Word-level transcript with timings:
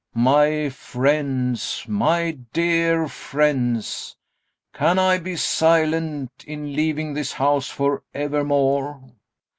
GAEV. 0.15 0.19
My 0.19 0.69
friends, 0.71 1.85
my 1.87 2.31
dear 2.31 3.07
friends! 3.07 4.15
Can 4.73 4.97
I 4.97 5.19
be 5.19 5.35
silent, 5.35 6.43
in 6.47 6.75
leaving 6.75 7.13
this 7.13 7.33
house 7.33 7.69
for 7.69 8.01
evermore? 8.11 8.99